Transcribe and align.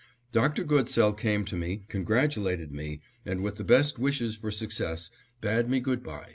Dr. 0.31 0.63
Goodsell 0.63 1.13
came 1.13 1.45
to 1.45 1.55
me, 1.55 1.83
congratulated 1.87 2.71
me 2.71 3.01
and, 3.23 3.43
with 3.43 3.57
the 3.57 3.63
best 3.63 3.99
wishes 3.99 4.35
for 4.35 4.49
success, 4.49 5.11
bade 5.41 5.69
me 5.69 5.79
good 5.79 6.03
by. 6.03 6.29